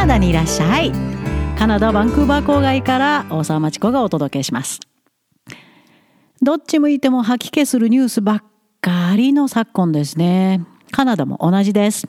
[0.00, 0.92] ナダにいらっしゃい。
[1.58, 4.80] カナダバンクーバー郊外から大沢町子がお届けします。
[6.40, 8.42] どっち向いても吐き気するニュースばっ
[8.80, 10.64] かりの昨今ですね。
[10.90, 12.08] カナダも同じです。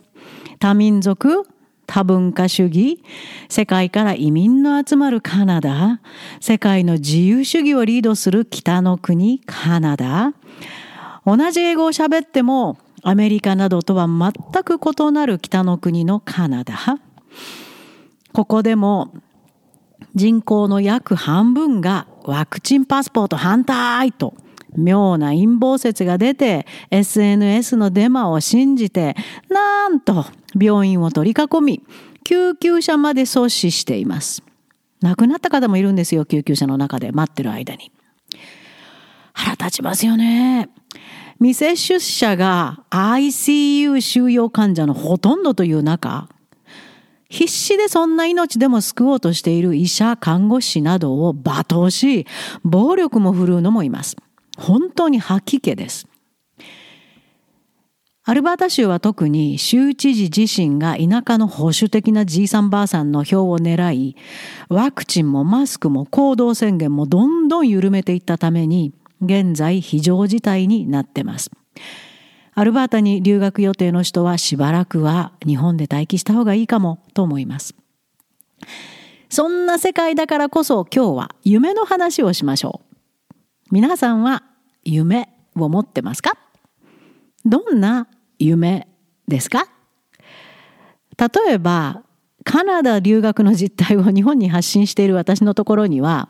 [0.58, 1.44] 多民族
[1.86, 3.04] 多文化主義
[3.50, 6.00] 世界から移民の集まるカナダ
[6.40, 10.34] 世界の自由主義をリードする北の国カナダ。
[11.26, 14.32] 同じ英語を喋ってもアメリカなどとは全
[14.64, 16.78] く異なる北の国のカナダ。
[18.34, 19.14] ここでも
[20.16, 24.34] 人口の約半分がワクチンパスポート反対と
[24.76, 29.16] 妙な陰謀説が出て SNS のデマを信じて
[29.50, 30.26] なんと
[30.60, 31.84] 病院を取り囲み
[32.24, 34.44] 救急車まで阻止しています。
[35.02, 37.92] 亡くなった方もいるんですよ救急車の中で待ってる間に。
[39.34, 40.70] 腹立ちますよね。
[41.40, 46.30] 未接種者が ICU 収容患者のほとんどという中
[47.32, 52.28] 必死でそんな命でも救おうとしている医者看護師などを罵倒し
[52.66, 54.18] 暴力も振るうのもいます。
[54.58, 56.08] 本当に吐き気です。
[58.24, 64.16] アルバータ州は特に州知事自身が田舎の保守的なじいさんばあさんの票を狙い
[64.70, 71.50] ワクチンもマスクも行動宣言もどんどん緩めていったために現在非常事態になってます。
[72.62, 77.74] アルバータに留学予定の人はしばらくは日本で待機した方がいいかもと思います。
[79.32, 82.82] そんな世界だからこそ今日は夢の話をしましょ
[83.32, 83.34] う。
[83.72, 84.44] 皆さんは
[84.84, 86.38] 夢を持ってますか？
[87.46, 88.08] どんな
[88.38, 88.88] 夢
[89.28, 89.66] ですか？
[91.18, 92.04] 例えば
[92.44, 96.30] カナダ留学の実態を日本に発信している私のところには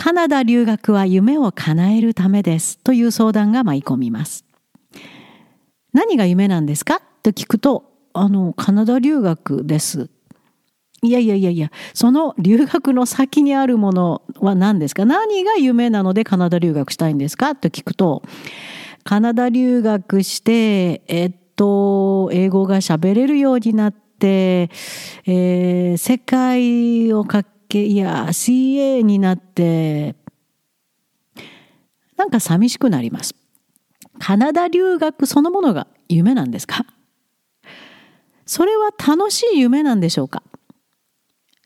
[0.00, 4.44] カナダ留学は夢を叶えるためですという相談が舞い込みます。
[5.92, 7.02] 何が夢なんですか？
[7.24, 10.08] と聞くと、あの、カナダ留学です。
[11.02, 15.04] いやいやいやいや、その留学の先にあるものは何ですか？
[15.04, 17.56] 何が夢なのでカナダ留学したいんですか？
[17.56, 18.22] と聞くと、
[19.02, 24.70] カナダ留学して、えっと、英語が喋れるようになって、
[25.26, 30.16] えー、世界をかけいや CA になって
[32.16, 33.34] なんか寂しくなります。
[34.18, 36.84] カナダ留学そのものが夢なんですか？
[38.46, 40.42] それは楽しい夢なんでしょうか？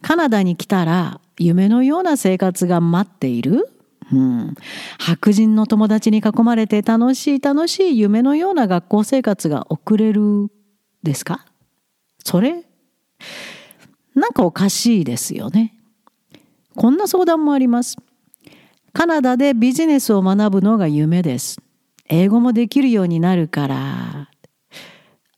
[0.02, 3.68] カナダに来たら夢のような生活が待っている？
[4.12, 4.54] うん、
[4.98, 10.48] 白人の友達に囲まれて楽しい楽しい夢のような学校生活が送れる
[11.02, 11.46] ですか？
[12.22, 12.64] それ
[14.14, 15.78] なんかおかしいですよね。
[16.74, 17.96] こんな相談もあります。
[18.92, 21.60] カナダでビジネスを学ぶのが夢です。
[22.08, 24.28] 英語もできるようになるから。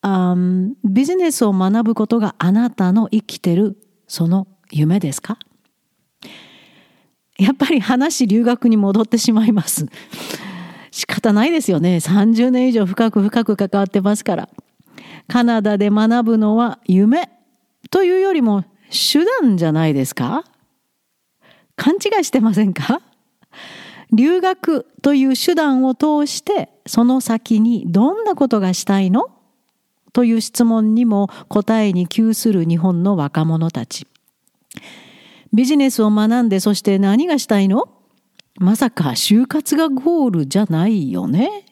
[0.03, 0.37] あ
[0.85, 5.39] ビジネスを学ぶことがあなたの生きてるその夢ですか？
[7.39, 9.87] やっぱり話留学に戻ってしまいます。
[10.91, 11.97] 仕方ないですよね。
[11.97, 14.49] 30年以上深く深く関わってますから。
[15.27, 17.31] カナダで学ぶのは夢
[17.91, 20.45] というよりも手段じゃないですか？
[21.77, 23.01] 勘違いしてませんか？
[24.13, 29.29] 留学という手段を通してその先にどんなことがしたいの？
[30.13, 34.07] という質問にも答えに窮する日本の若者たち。
[35.53, 37.89] ビジネスを学んでそして何がしたいの？
[38.57, 41.65] まさか就活がゴールじゃないよね？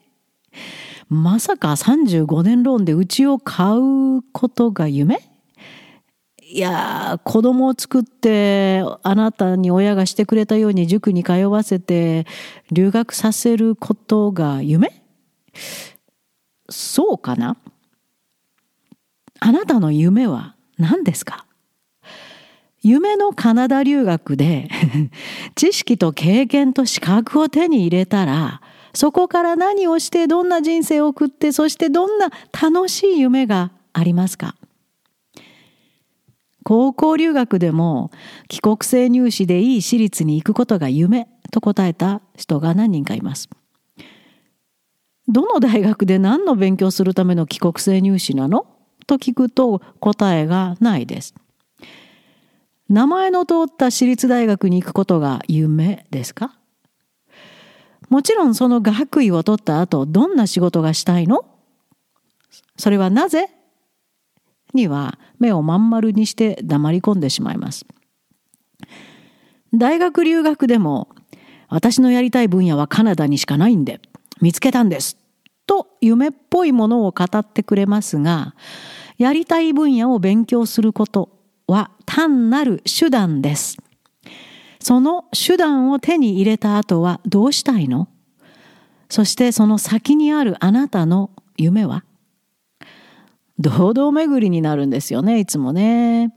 [1.08, 5.20] まさか35年ローンで家を買うことが夢？
[6.54, 12.26] いや子供を作ってあなたに親がしてくれたように塾に通わせて
[12.70, 15.02] 留学させることが夢？
[16.68, 17.56] そうかな？
[19.40, 21.46] あなたの夢は何ですか？
[22.82, 24.69] 夢のカナダ留学で
[25.56, 28.60] 知識と経験と資格を手に入れたら
[28.92, 32.28] そこから何をしてどんな人生を送ってそしてどんな
[32.60, 34.55] 楽しい夢がありますか？
[36.72, 38.10] 高校留学でも
[38.48, 43.50] 帰国生入試でいい私立に行くことが夢と答えた人が何人かいます。
[45.28, 48.64] どの大学で何の勉強するための帰国生入試なの？
[49.06, 51.34] と聞くと答えがないです。
[52.88, 56.56] 名前の通った私立大学に行くことが夢ですか？
[58.08, 61.44] もちろんその学位を取った後どんな仕事がしたいの？
[62.78, 63.50] それはなぜ
[64.74, 67.86] には目をまん丸にして黙り込んでしまいます。
[69.74, 71.08] 大学留学でも
[71.69, 74.00] 私のやりたい分野はカナダにしかないんで
[74.40, 75.16] 見つけたんです
[75.66, 78.54] と夢っぽいものを語ってくれますが
[79.16, 81.30] やりたい分野を勉強すること
[81.66, 83.78] は単なる手段です。
[84.80, 88.08] その手段を手に入れた後はどうしたいの？
[89.08, 92.04] そしてその先にあるあなたの夢は？
[93.62, 96.35] 堂々巡りになるんですよねいつもね。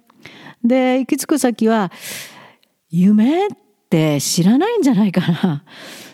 [0.63, 1.91] で行き着く先は
[2.89, 3.49] 夢っ
[3.89, 5.63] て知らないんじゃないかな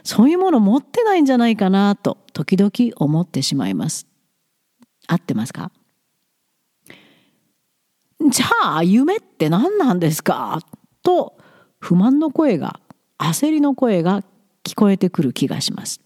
[0.03, 4.07] そういうもの持ってないんじゃないかなと時々思ってしまいます。
[5.07, 5.71] 合ってますか？
[8.29, 10.59] じゃあ夢って何なんですか？
[11.03, 11.37] と
[11.79, 12.79] 不満の声が
[13.17, 14.23] 焦りの声が
[14.63, 16.01] 聞こえてくる気がします。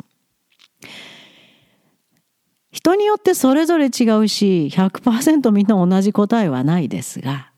[2.75, 7.49] 人によってそれぞれ違うし100%みんな同じ答えはないですが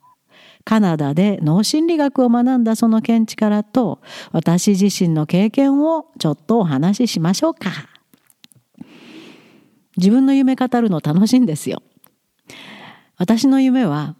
[0.63, 3.99] カナダで脳心理学を学んだその見地からと
[4.31, 7.71] 私自身の経験をちょっとお話ししましょうか。
[9.95, 11.81] 自分の夢語るの楽しいんですよ。
[13.15, 14.17] 私の夢は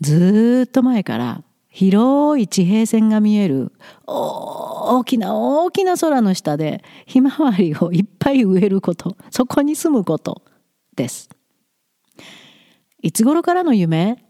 [0.00, 3.70] ずっと前から広い地平線が見える
[4.06, 9.16] 大大きな大きな空の下でひまわりをいっぱい植えること。
[9.30, 10.42] そこに住むこと。
[10.94, 11.28] です。
[13.02, 14.22] いつ頃からの夢？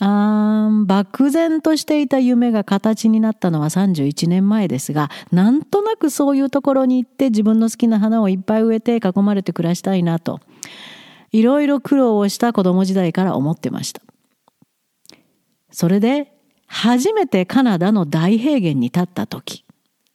[0.00, 10.38] あ漠然としていた夢が形になったのは31年前ですがなんとなくそういうところに行って自分の好きな花をいっぱい植えて囲まれて暮らしたいなと
[11.32, 14.00] いろいろ苦労をした子供時代から思ってました。
[15.72, 16.32] それで
[16.68, 19.64] 初めてカナダの大平原に立った時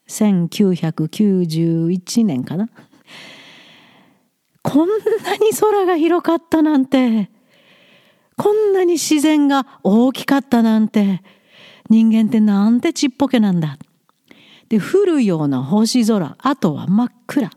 [0.08, 2.70] 1991年かな。
[4.62, 4.96] こんな
[5.38, 7.30] に空が広かったなんて
[8.38, 11.22] こんなに自然が大きかったなんて
[11.90, 13.78] 人間ってなんてちっぽけなんだ。
[14.70, 17.52] で降るような星空あとは真っ暗。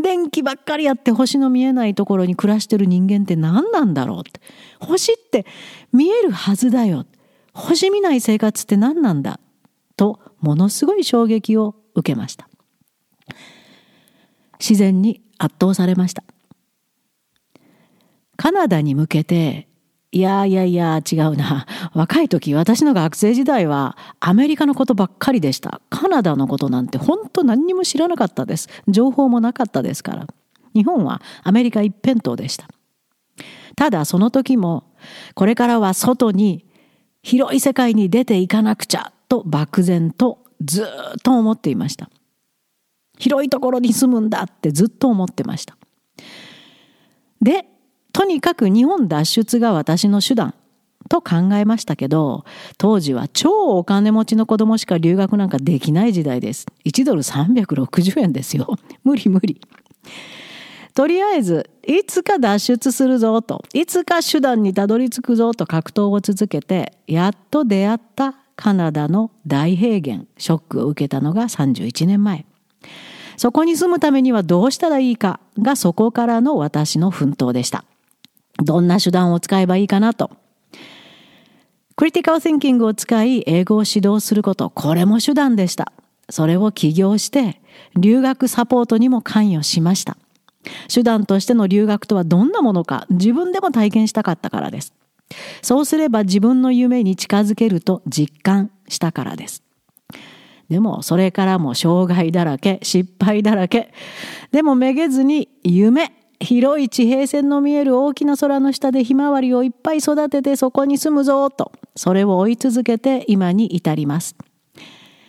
[0.00, 4.40] 電気ばっかりあって星の見えないところに暮らしてる人間って何なんだろうって。
[4.78, 5.46] 星って
[5.92, 7.06] 見えるはずだよ。
[7.52, 9.40] 星見ない生活って何なんだ
[9.96, 12.48] とものすごい衝撃を受けました。
[14.58, 16.24] 自然に圧倒されました。
[18.36, 19.68] カナダに向けて
[20.14, 21.66] いやいやいや違うな。
[21.92, 25.80] 若い時私の学生時代はアメリカのことばっかりでした。
[25.90, 28.68] カナダのことなんて本当何にも知らなかったです。
[28.86, 30.28] 情報もなかったですから。
[30.72, 32.68] 日本はアメリカ一辺倒でした。
[33.74, 34.84] ただその時も
[35.34, 36.64] これからは外に
[37.24, 40.86] 広い世界に出ていかなくちゃと漠然とずっ
[41.22, 42.10] と思っていました。
[43.18, 45.76] 広いところに住むんだってずっと思ってました。
[47.40, 47.66] で
[48.12, 50.54] とにかく日本脱出が私の手段
[51.08, 52.44] と考えましたけど
[52.78, 56.66] 当時は超お金持ちの子供しか留学なんかできない時代です。
[56.84, 58.76] 1ドル360円ですよ。
[59.04, 59.60] 無理無理。
[60.94, 72.46] とりあえずいつか脱出するぞといつか手段にたどり着くぞと格闘を続けてやっと出会ったカナダの大平原ショックを受けたのが31年前。
[73.36, 77.84] そこに住むためにはどうしたらいいかがそこからの私の奮闘でした。
[78.62, 80.30] どんな手段を使えばいいかなと。
[81.96, 84.70] クリティカル・シンキングを使い英語を指導すること。
[84.70, 85.92] これも手段でした。
[86.30, 87.60] それを起業して
[87.96, 90.16] 留学サポートにも関与しました。
[90.92, 94.92] 手段としての留学とはどんなものか自分でも体験したかったからです。
[95.62, 99.62] そうすれば自分の夢に近づけると実感したからです。
[100.68, 103.92] でもそれからも障害だらけ、失敗だらけ。
[104.52, 114.36] でもめげずに夢、広い地平線の見える大きな空の下でひまわりをいっぱい育ててそこに住むぞと、それを追い続けて今に至ります。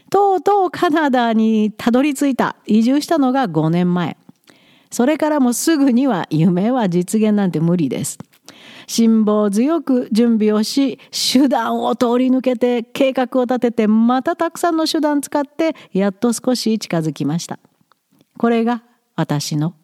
[0.10, 4.18] とうとうカナダにたどり着いた、移住したのが5年前。
[4.92, 8.18] それからもすぐには夢は実現なんて無理です。
[8.88, 17.60] 辛抱強く準備をし手段を通り抜けて計画を立ててまたたくさんの手段使ってやっと少し近づきました。
[18.38, 18.84] これが
[19.15, 19.75] 私の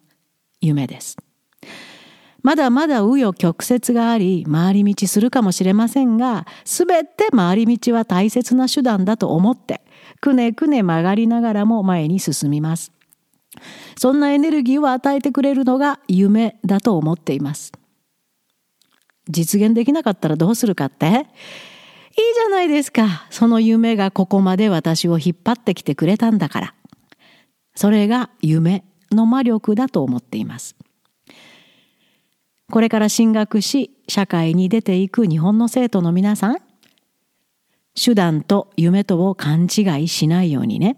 [0.60, 1.16] 夢です。
[2.42, 9.80] まだまだ紆余曲折があり回り道するかもしれませんが全て回り道は大切な手段だと思って
[10.20, 12.92] くねくね曲がりながらも前に進みます。
[13.96, 17.72] そんなエネルギーを与えてくれるのが夢だと思っています。
[19.32, 21.06] 実現できなかったらどうするかって？
[21.06, 23.26] いいじゃないですか。
[23.30, 26.74] その夢がここまで私を引っ張ってきてくれたんだから。
[27.74, 30.76] それが夢の魔力だと思っています。
[32.70, 36.56] これから進学し社会に出ていく日本の生徒の皆さん
[37.94, 40.96] 手段と夢とを勘違いしないようにね。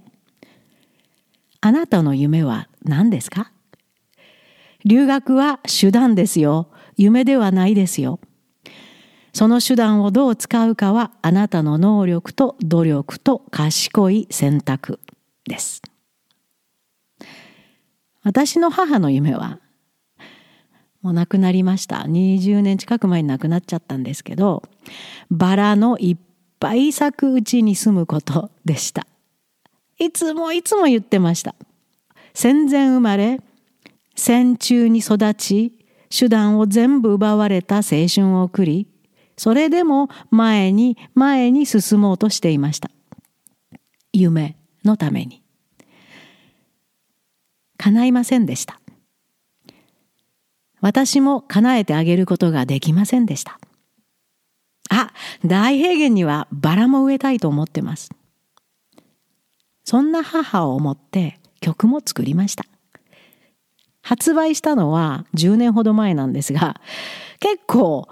[1.60, 3.52] あなたの夢は何ですか？
[4.84, 6.68] 留学は手段ですよ。
[6.96, 8.20] 夢ではないですよ。
[9.32, 15.00] その手段をどう使うかはあなたの能力と努力と賢い選択
[15.48, 15.82] です。
[18.22, 19.58] 私の母の夢は
[21.02, 24.62] もう亡くなりました20年近く前に亡くなっちゃったんですけど
[25.30, 26.16] バラのいっ
[26.58, 29.06] ぱい咲くうちに住むことでした
[29.98, 31.54] いつもいつも言ってました
[32.32, 33.40] 戦前生まれ
[34.16, 35.83] 戦中に育ち
[36.16, 38.86] 手段を全部奪われた青春を送り
[39.36, 42.90] それでも前に前に進もうとしていました。
[44.12, 45.42] 夢のために。
[47.76, 48.80] 叶いませんでした。
[50.80, 53.58] 私も叶えてあげることができませんでした。
[54.90, 55.12] あ
[55.44, 58.10] 大平原にはバラも植えたいと思ってます。
[59.84, 62.64] そんな母を思って曲も作りました。
[64.04, 66.80] 発売したのは10年ほど前なんですが
[67.40, 68.06] 結構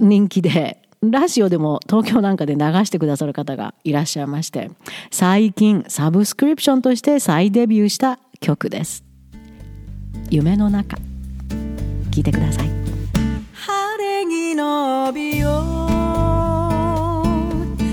[0.00, 4.70] 人気でラジオでも東京なんかで流してくださる方がいらっしゃいまして
[5.10, 9.04] 最近サブスクリプションとして再デビューした曲です。
[10.30, 10.96] 夢の中
[12.10, 12.68] 聞いてください。
[13.52, 17.24] 晴れ着の帯を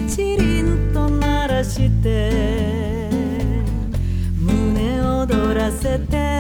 [0.08, 3.10] チリンと鳴らして
[4.40, 6.39] 胸躍らせて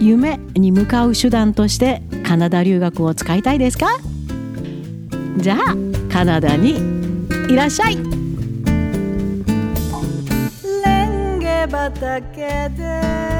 [0.00, 3.86] 夢に向かう手段としてカナダ留学を使いたいですか？
[5.38, 5.76] じゃあ
[6.12, 6.76] カナダに
[7.48, 7.96] いらっしゃい。
[7.96, 8.02] レ
[11.06, 13.37] ンゲ畑で